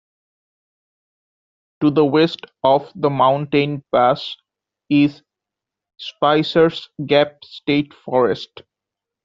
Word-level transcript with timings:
To 1.81 1.91
the 1.91 2.03
west 2.03 2.39
of 2.63 2.91
the 2.95 3.11
mountain 3.11 3.83
pass 3.93 4.35
is 4.89 5.21
Spicers 5.99 6.89
Gap 7.05 7.45
State 7.45 7.93
Forest. 7.93 8.63